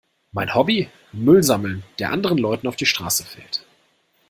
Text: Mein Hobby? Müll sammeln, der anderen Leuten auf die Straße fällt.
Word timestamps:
Mein 0.31 0.55
Hobby? 0.55 0.89
Müll 1.11 1.43
sammeln, 1.43 1.83
der 1.99 2.11
anderen 2.11 2.39
Leuten 2.39 2.65
auf 2.67 2.75
die 2.75 2.87
Straße 2.87 3.23
fällt. 3.23 3.67